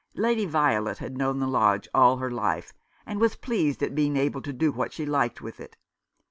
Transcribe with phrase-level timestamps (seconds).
[0.15, 2.73] Lady Violet had known the lodge all her life,
[3.05, 5.77] and was pleased at being able to do what she liked with it.